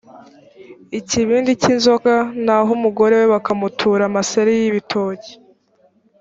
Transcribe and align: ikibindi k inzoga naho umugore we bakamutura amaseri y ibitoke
ikibindi 0.99 1.51
k 1.61 1.63
inzoga 1.73 2.13
naho 2.45 2.69
umugore 2.77 3.13
we 3.19 3.25
bakamutura 3.33 4.03
amaseri 4.09 4.51
y 4.59 4.63
ibitoke 4.69 5.29